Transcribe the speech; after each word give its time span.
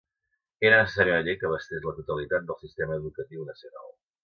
Era 0.69 0.79
necessària 0.83 1.17
una 1.17 1.25
llei 1.27 1.37
que 1.41 1.47
abastés 1.51 1.85
la 1.89 1.95
totalitat 1.99 2.49
del 2.49 2.59
sistema 2.65 2.99
educatiu 3.03 3.49
nacional. 3.53 3.97